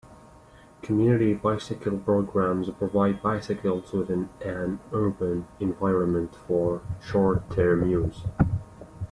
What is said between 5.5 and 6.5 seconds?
environment